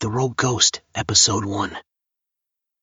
[0.00, 1.76] The Rogue Ghost, Episode 1.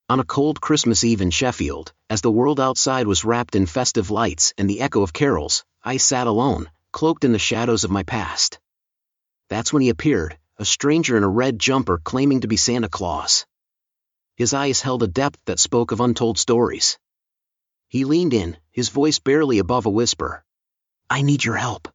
[0.10, 4.12] On a cold Christmas Eve in Sheffield, as the world outside was wrapped in festive
[4.12, 8.04] lights and the echo of carols, I sat alone, cloaked in the shadows of my
[8.04, 8.60] past.
[9.48, 13.46] That's when he appeared, a stranger in a red jumper claiming to be Santa Claus.
[14.36, 17.00] His eyes held a depth that spoke of untold stories.
[17.88, 20.44] He leaned in, his voice barely above a whisper.
[21.10, 21.88] I need your help.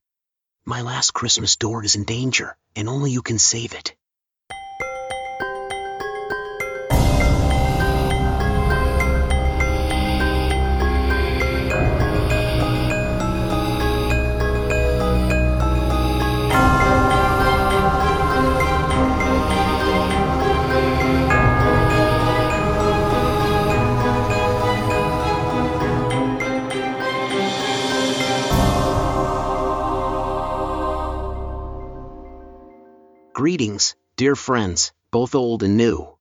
[0.65, 3.95] My last Christmas door is in danger, and only you can save it.
[33.33, 36.17] Greetings, dear friends, both old and new.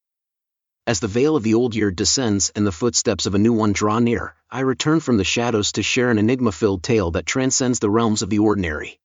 [0.85, 3.73] As the veil of the old year descends and the footsteps of a new one
[3.73, 7.79] draw near, I return from the shadows to share an enigma filled tale that transcends
[7.79, 8.99] the realms of the ordinary.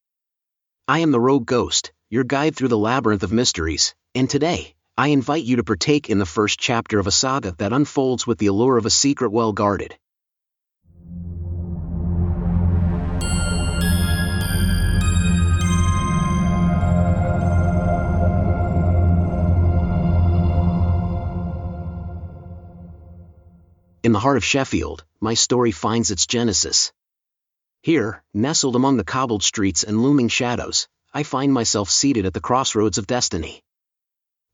[0.87, 5.09] I am the Rogue Ghost, your guide through the labyrinth of mysteries, and today, I
[5.09, 8.49] invite you to partake in the first chapter of a saga that unfolds with the
[8.49, 9.97] allure of a secret well guarded.
[24.15, 26.93] The heart of Sheffield, my story finds its genesis.
[27.83, 32.41] Here, nestled among the cobbled streets and looming shadows, I find myself seated at the
[32.41, 33.63] crossroads of destiny.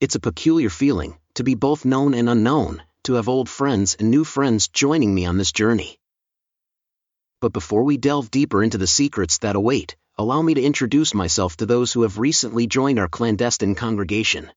[0.01, 4.11] It's a peculiar feeling, to be both known and unknown, to have old friends and
[4.11, 5.99] new friends joining me on this journey.
[7.41, 11.57] But before we delve deeper into the secrets that await, allow me to introduce myself
[11.59, 14.51] to those who have recently joined our clandestine congregation.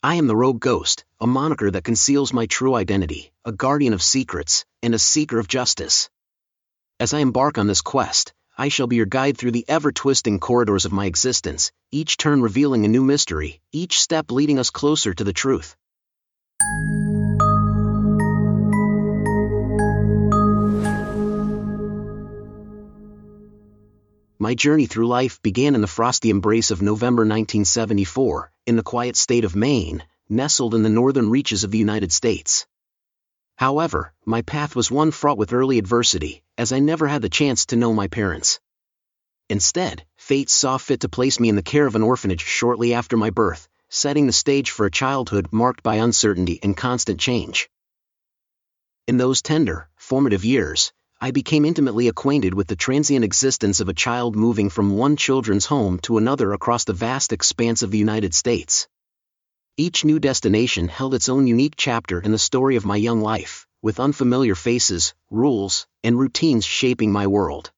[0.00, 4.00] I am the Rogue Ghost, a moniker that conceals my true identity, a guardian of
[4.00, 6.08] secrets, and a seeker of justice.
[7.00, 10.38] As I embark on this quest, I shall be your guide through the ever twisting
[10.38, 15.12] corridors of my existence, each turn revealing a new mystery, each step leading us closer
[15.14, 15.74] to the truth.
[24.48, 29.14] My journey through life began in the frosty embrace of November 1974, in the quiet
[29.14, 32.66] state of Maine, nestled in the northern reaches of the United States.
[33.56, 37.66] However, my path was one fraught with early adversity, as I never had the chance
[37.66, 38.58] to know my parents.
[39.50, 43.18] Instead, fate saw fit to place me in the care of an orphanage shortly after
[43.18, 47.68] my birth, setting the stage for a childhood marked by uncertainty and constant change.
[49.06, 53.92] In those tender, formative years, I became intimately acquainted with the transient existence of a
[53.92, 58.34] child moving from one children's home to another across the vast expanse of the United
[58.34, 58.86] States.
[59.76, 63.66] Each new destination held its own unique chapter in the story of my young life,
[63.82, 67.72] with unfamiliar faces, rules, and routines shaping my world.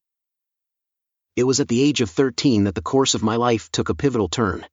[1.34, 3.94] It was at the age of 13 that the course of my life took a
[3.94, 4.66] pivotal turn.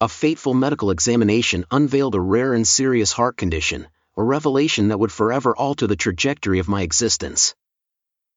[0.00, 5.12] A fateful medical examination unveiled a rare and serious heart condition, a revelation that would
[5.12, 7.54] forever alter the trajectory of my existence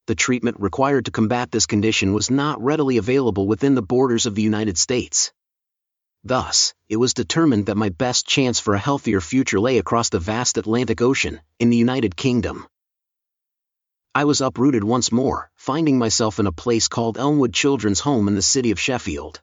[0.08, 4.36] the treatment required to combat this condition was not readily available within the borders of
[4.36, 5.34] the United States.
[6.24, 10.20] Thus, it was determined that my best chance for a healthier future lay across the
[10.20, 12.66] vast Atlantic Ocean, in the United Kingdom.
[14.16, 18.36] I was uprooted once more, finding myself in a place called Elmwood Children's Home in
[18.36, 19.42] the city of Sheffield.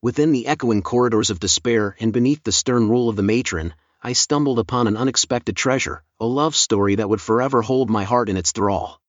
[0.00, 4.12] Within the echoing corridors of despair and beneath the stern rule of the matron, I
[4.12, 8.36] stumbled upon an unexpected treasure, a love story that would forever hold my heart in
[8.36, 9.00] its thrall.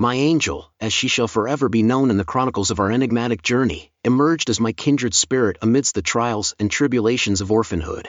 [0.00, 3.92] My angel, as she shall forever be known in the chronicles of our enigmatic journey,
[4.02, 8.08] emerged as my kindred spirit amidst the trials and tribulations of orphanhood.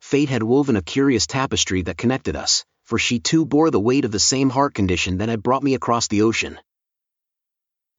[0.00, 4.06] Fate had woven a curious tapestry that connected us, for she too bore the weight
[4.06, 6.58] of the same heart condition that had brought me across the ocean.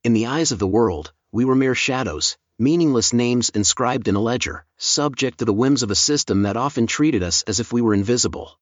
[0.03, 4.19] In the eyes of the world, we were mere shadows, meaningless names inscribed in a
[4.19, 7.79] ledger, subject to the whims of a system that often treated us as if we
[7.79, 8.57] were invisible.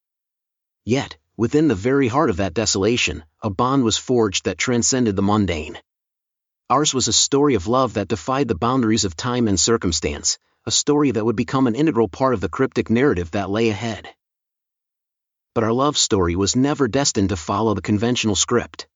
[0.83, 5.21] Yet, within the very heart of that desolation, a bond was forged that transcended the
[5.21, 5.77] mundane.
[6.69, 10.71] Ours was a story of love that defied the boundaries of time and circumstance, a
[10.71, 14.09] story that would become an integral part of the cryptic narrative that lay ahead.
[15.53, 18.87] But our love story was never destined to follow the conventional script.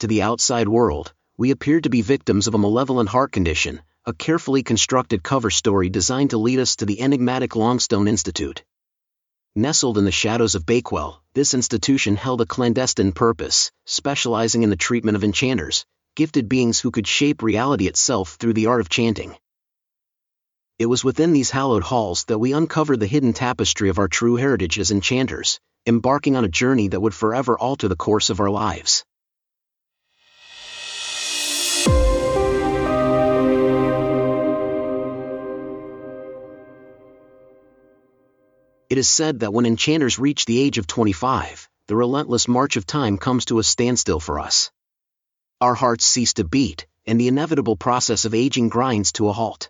[0.00, 4.14] To the outside world, we appeared to be victims of a malevolent heart condition, a
[4.14, 8.64] carefully constructed cover story designed to lead us to the enigmatic Longstone Institute.
[9.58, 14.76] Nestled in the shadows of Bakewell, this institution held a clandestine purpose, specializing in the
[14.76, 15.84] treatment of enchanters,
[16.14, 19.34] gifted beings who could shape reality itself through the art of chanting.
[20.78, 24.36] It was within these hallowed halls that we uncovered the hidden tapestry of our true
[24.36, 28.50] heritage as enchanters, embarking on a journey that would forever alter the course of our
[28.50, 29.04] lives.
[38.90, 42.86] It is said that when enchanters reach the age of 25, the relentless march of
[42.86, 44.70] time comes to a standstill for us.
[45.60, 49.68] Our hearts cease to beat, and the inevitable process of aging grinds to a halt.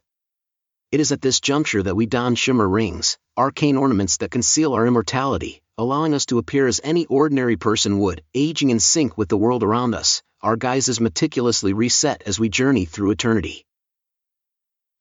[0.93, 4.87] It is at this juncture that we don shimmer rings, arcane ornaments that conceal our
[4.87, 9.37] immortality, allowing us to appear as any ordinary person would, aging in sync with the
[9.37, 13.67] world around us, our guises meticulously reset as we journey through eternity.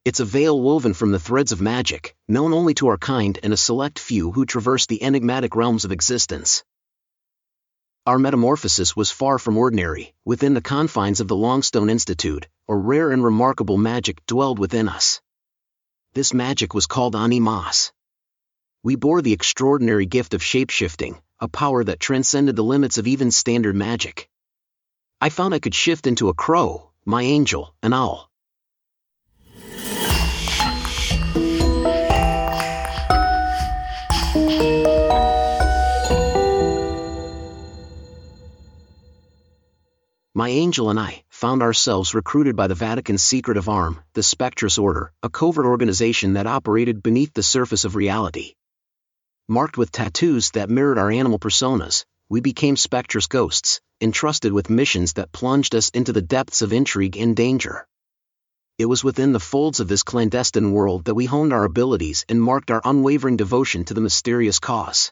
[0.07, 3.51] It's a veil woven from the threads of magic, known only to our kind and
[3.51, 6.63] a select few who traverse the enigmatic realms of existence.
[8.06, 13.12] Our metamorphosis was far from ordinary, within the confines of the Longstone Institute, a rare
[13.12, 15.19] and remarkable magic dwelled within us.
[16.13, 17.92] This magic was called Animas.
[18.83, 23.30] We bore the extraordinary gift of shapeshifting, a power that transcended the limits of even
[23.30, 24.30] standard magic.
[25.19, 28.27] I found I could shift into a crow, my angel, an owl,
[40.38, 45.12] my angel and I found ourselves recruited by the Vatican's secretive arm, the Spectrus Order,
[45.24, 48.54] a covert organization that operated beneath the surface of reality.
[49.48, 55.13] Marked with tattoos that mirrored our animal personas, we became Spectrus ghosts, entrusted with missions
[55.13, 57.88] that plunged us into the depths of intrigue and danger.
[58.78, 62.40] It was within the folds of this clandestine world that we honed our abilities and
[62.40, 65.12] marked our unwavering devotion to the mysterious cause.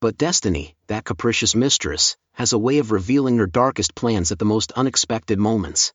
[0.00, 4.44] But destiny, that capricious mistress, has a way of revealing her darkest plans at the
[4.44, 5.92] most unexpected moments.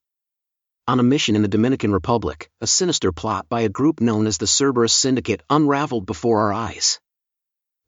[0.87, 4.39] On a mission in the Dominican Republic, a sinister plot by a group known as
[4.39, 6.99] the Cerberus Syndicate unraveled before our eyes.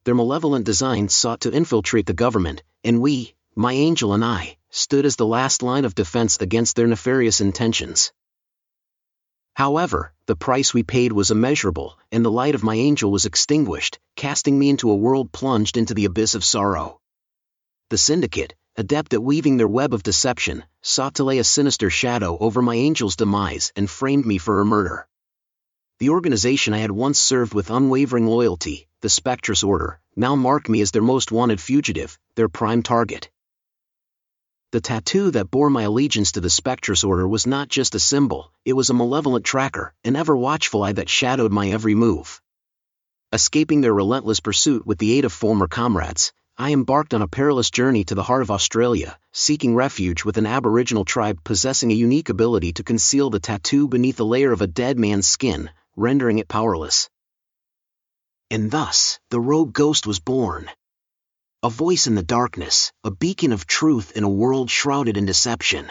[0.04, 5.04] Their malevolent designs sought to infiltrate the government, and we, my angel and I, stood
[5.04, 8.12] as the last line of defense against their nefarious intentions.
[9.54, 13.98] However, the price we paid was immeasurable, and the light of my angel was extinguished,
[14.16, 17.01] casting me into a world plunged into the abyss of sorrow.
[17.92, 22.38] The syndicate, adept at weaving their web of deception, sought to lay a sinister shadow
[22.38, 25.06] over my angel's demise and framed me for her murder.
[25.98, 30.80] The organization I had once served with unwavering loyalty, the Spectrus Order, now marked me
[30.80, 33.28] as their most wanted fugitive, their prime target.
[34.70, 38.52] The tattoo that bore my allegiance to the Spectrus Order was not just a symbol,
[38.64, 42.40] it was a malevolent tracker, an ever watchful eye that shadowed my every move.
[43.34, 47.70] Escaping their relentless pursuit with the aid of former comrades, I embarked on a perilous
[47.70, 52.28] journey to the heart of Australia, seeking refuge with an aboriginal tribe possessing a unique
[52.28, 56.48] ability to conceal the tattoo beneath a layer of a dead man's skin, rendering it
[56.48, 57.08] powerless.
[58.50, 60.70] And thus, the rogue ghost was born
[61.64, 65.90] a voice in the darkness, a beacon of truth in a world shrouded in deception.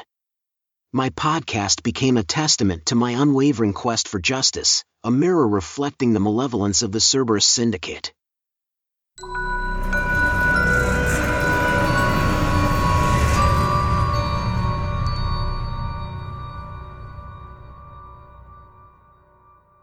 [0.91, 6.19] My podcast became a testament to my unwavering quest for justice, a mirror reflecting the
[6.19, 8.13] malevolence of the Cerberus Syndicate.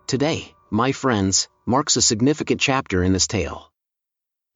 [0.08, 3.68] Today, my friends, marks a significant chapter in this tale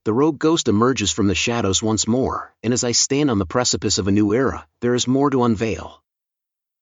[0.04, 3.47] the rogue ghost emerges from the shadows once more, and as I stand on the
[3.47, 6.02] precipice of a new era, there is more to unveil.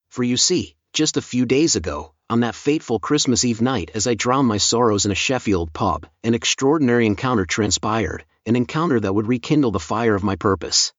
[0.09, 4.07] For you see, just a few days ago, on that fateful Christmas Eve night as
[4.07, 9.13] I drowned my sorrows in a Sheffield pub, an extraordinary encounter transpired, an encounter that
[9.13, 10.95] would rekindle the fire of my purpose.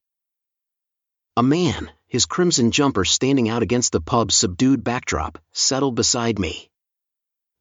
[1.36, 6.71] A man, his crimson jumper standing out against the pub's subdued backdrop, settled beside me.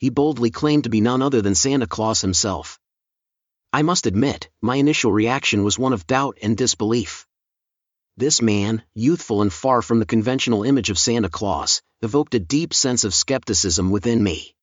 [0.00, 2.80] He boldly claimed to be none other than Santa Claus himself.
[3.71, 7.26] I must admit, my initial reaction was one of doubt and disbelief.
[8.16, 12.73] This man, youthful and far from the conventional image of Santa Claus, evoked a deep
[12.73, 14.54] sense of skepticism within me.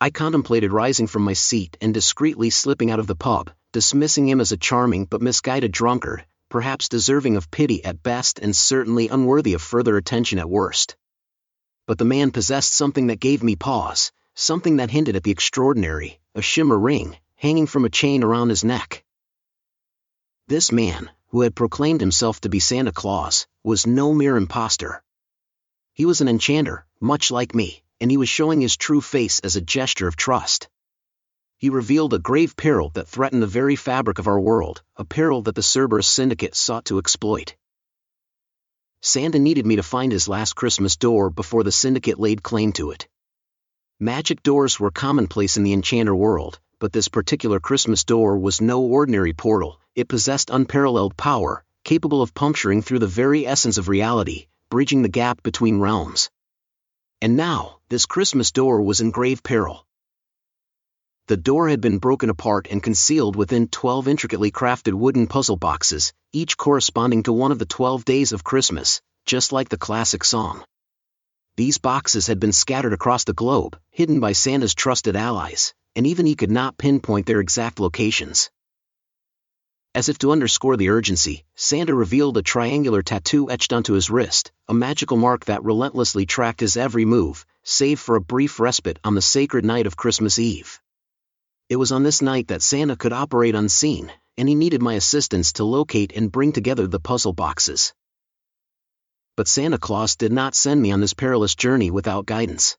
[0.00, 4.40] I contemplated rising from my seat and discreetly slipping out of the pub, dismissing him
[4.40, 9.54] as a charming but misguided drunkard, perhaps deserving of pity at best and certainly unworthy
[9.54, 10.96] of further attention at worst.
[11.88, 16.20] But the man possessed something that gave me pause, something that hinted at the extraordinary,
[16.34, 19.02] a shimmer ring, hanging from a chain around his neck.
[20.48, 25.02] This man, who had proclaimed himself to be Santa Claus, was no mere impostor.
[25.94, 29.56] He was an enchanter, much like me, and he was showing his true face as
[29.56, 30.68] a gesture of trust.
[31.56, 35.40] He revealed a grave peril that threatened the very fabric of our world, a peril
[35.40, 37.56] that the Cerberus Syndicate sought to exploit.
[39.00, 42.90] Santa needed me to find his last Christmas door before the Syndicate laid claim to
[42.90, 43.08] it.
[43.98, 48.80] Magic doors were commonplace in the enchanter world, but this particular Christmas door was no
[48.82, 54.46] ordinary portal, it possessed unparalleled power, capable of puncturing through the very essence of reality,
[54.68, 56.30] bridging the gap between realms.
[57.22, 59.86] And now, this Christmas door was in grave peril.
[61.28, 66.14] The door had been broken apart and concealed within 12 intricately crafted wooden puzzle boxes,
[66.32, 70.64] each corresponding to one of the 12 days of Christmas, just like the classic song.
[71.58, 76.24] These boxes had been scattered across the globe, hidden by Santa's trusted allies, and even
[76.24, 78.48] he could not pinpoint their exact locations.
[79.94, 84.50] As if to underscore the urgency, Santa revealed a triangular tattoo etched onto his wrist,
[84.66, 89.14] a magical mark that relentlessly tracked his every move, save for a brief respite on
[89.14, 90.80] the sacred night of Christmas Eve.
[91.68, 95.52] It was on this night that Santa could operate unseen, and he needed my assistance
[95.54, 97.92] to locate and bring together the puzzle boxes
[99.38, 102.76] but Santa Claus did not send me on this perilous journey without guidance.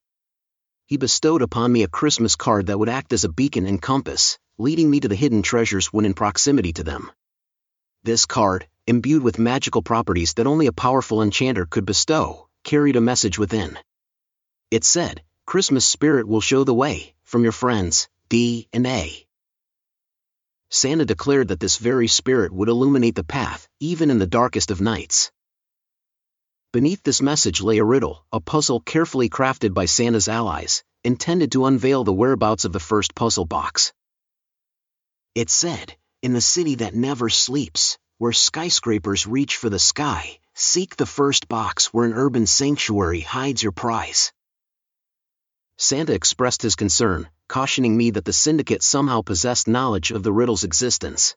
[0.87, 4.37] He bestowed upon me a Christmas card that would act as a beacon and compass,
[4.57, 7.13] leading me to the hidden treasures when in proximity to them.
[8.03, 13.07] This card, imbued with magical properties that only a powerful enchanter could bestow, carried a
[13.09, 13.79] message within.
[14.69, 19.25] It said, Christmas spirit will show the way, from your friends, D and A.
[20.69, 24.79] Santa declared that this very spirit would illuminate the path, even in the darkest of
[24.79, 25.31] nights.
[26.71, 31.65] Beneath this message lay a riddle, a puzzle carefully crafted by Santa's allies, intended to
[31.65, 33.93] unveil the whereabouts of the first puzzle box.
[35.33, 40.95] It said, In the city that never sleeps, where skyscrapers reach for the sky, seek
[40.95, 44.31] the first box where an urban sanctuary hides your prize.
[45.77, 50.63] Santa expressed his concern, cautioning me that the syndicate somehow possessed knowledge of the riddle's
[50.63, 51.35] existence.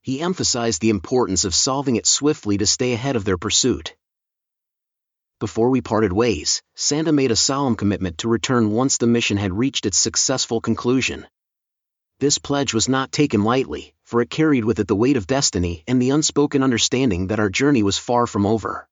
[0.00, 3.94] He emphasized the importance of solving it swiftly to stay ahead of their pursuit.
[5.40, 9.52] Before we parted ways, Santa made a solemn commitment to return once the mission had
[9.52, 11.26] reached its successful conclusion.
[12.20, 15.84] This pledge was not taken lightly, for it carried with it the weight of destiny
[15.86, 18.88] and the unspoken understanding that our journey was far from over.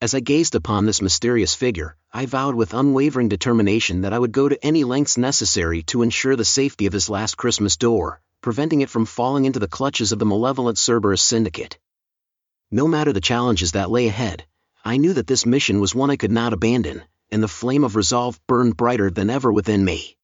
[0.00, 4.32] As I gazed upon this mysterious figure, I vowed with unwavering determination that I would
[4.32, 8.80] go to any lengths necessary to ensure the safety of his last Christmas door, preventing
[8.80, 11.78] it from falling into the clutches of the malevolent Cerberus syndicate.
[12.70, 14.46] No matter the challenges that lay ahead,
[14.82, 17.96] I knew that this mission was one I could not abandon, and the flame of
[17.96, 20.15] resolve burned brighter than ever within me.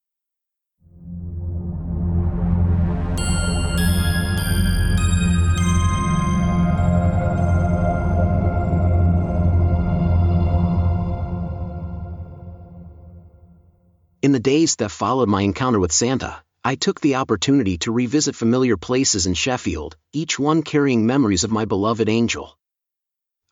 [14.43, 19.25] Days that followed my encounter with Santa, I took the opportunity to revisit familiar places
[19.25, 22.57] in Sheffield, each one carrying memories of my beloved angel.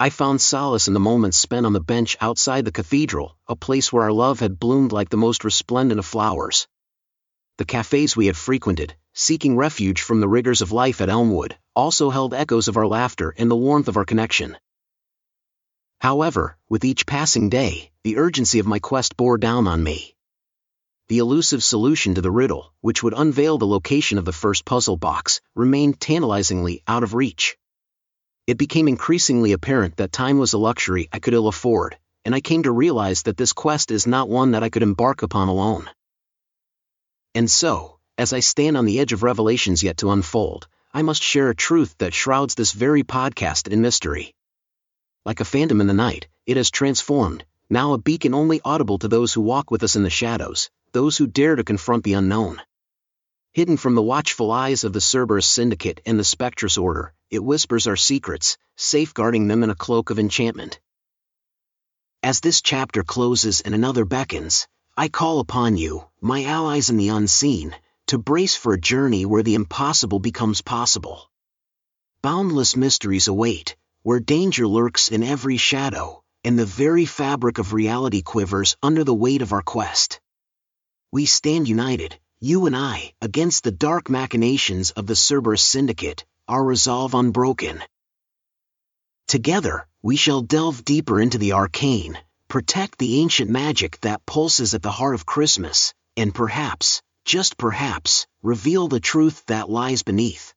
[0.02, 3.94] I found solace in the moments spent on the bench outside the cathedral, a place
[3.94, 6.68] where our love had bloomed like the most resplendent of flowers.
[7.58, 12.10] The cafes we had frequented, seeking refuge from the rigors of life at Elmwood, also
[12.10, 14.58] held echoes of our laughter and the warmth of our connection.
[16.02, 20.16] However, with each passing day, the urgency of my quest bore down on me.
[21.12, 24.98] The elusive solution to the riddle, which would unveil the location of the first puzzle
[24.98, 27.58] box, remained tantalizingly out of reach
[28.48, 32.42] it became increasingly apparent that time was a luxury I could ill afford, and I
[32.42, 35.90] came to realize that this quest is not one that I could embark upon alone.
[37.34, 41.24] And so, as I stand on the edge of revelations yet to unfold, I must
[41.24, 44.34] share a truth that shrouds this very podcast in mystery.
[45.24, 49.08] Like a phantom in the night, it has transformed, now a beacon only audible to
[49.08, 52.62] those who walk with us in the shadows, those who dare to confront the unknown.
[53.54, 57.88] Hidden from the watchful eyes of the Cerberus Syndicate and the Spectrus Order, it whispers
[57.88, 60.80] our secrets, safeguarding them in a cloak of enchantment.
[62.24, 67.10] As this chapter closes and another beckons, I call upon you, my allies in the
[67.10, 67.76] unseen,
[68.08, 71.30] to brace for a journey where the impossible becomes possible.
[72.22, 78.22] Boundless mysteries await, where danger lurks in every shadow, and the very fabric of reality
[78.22, 80.20] quivers under the weight of our quest.
[81.14, 86.64] We stand united, you and I, against the dark machinations of the Cerberus Syndicate, our
[86.64, 87.84] resolve unbroken.
[89.28, 94.84] Together, we shall delve deeper into the arcane, protect the ancient magic that pulses at
[94.84, 100.54] the heart of Christmas, and perhaps, just perhaps, reveal the truth that lies beneath.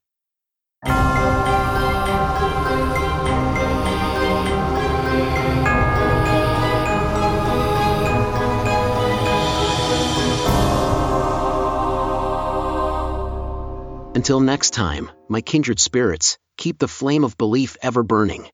[14.15, 18.47] Until next time, my kindred spirits, keep the flame of belief ever burning.